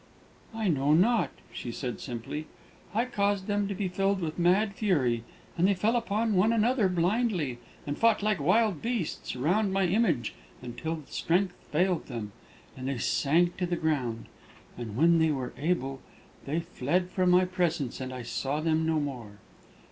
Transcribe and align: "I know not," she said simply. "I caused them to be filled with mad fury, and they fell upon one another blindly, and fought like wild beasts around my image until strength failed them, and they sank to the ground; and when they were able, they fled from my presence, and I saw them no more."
"I 0.55 0.67
know 0.67 0.95
not," 0.95 1.29
she 1.53 1.71
said 1.71 1.99
simply. 1.99 2.47
"I 2.91 3.05
caused 3.05 3.45
them 3.45 3.67
to 3.67 3.75
be 3.75 3.87
filled 3.87 4.19
with 4.19 4.39
mad 4.39 4.73
fury, 4.73 5.23
and 5.55 5.67
they 5.67 5.75
fell 5.75 5.95
upon 5.95 6.33
one 6.33 6.51
another 6.51 6.89
blindly, 6.89 7.59
and 7.85 7.95
fought 7.99 8.23
like 8.23 8.39
wild 8.41 8.81
beasts 8.81 9.35
around 9.35 9.71
my 9.71 9.85
image 9.85 10.33
until 10.59 11.03
strength 11.07 11.53
failed 11.71 12.07
them, 12.07 12.31
and 12.75 12.87
they 12.87 12.97
sank 12.97 13.57
to 13.57 13.67
the 13.67 13.75
ground; 13.75 14.25
and 14.75 14.97
when 14.97 15.19
they 15.19 15.29
were 15.29 15.53
able, 15.55 16.01
they 16.45 16.61
fled 16.61 17.11
from 17.11 17.29
my 17.29 17.45
presence, 17.45 18.01
and 18.01 18.11
I 18.11 18.23
saw 18.23 18.59
them 18.59 18.87
no 18.87 18.99
more." 18.99 19.33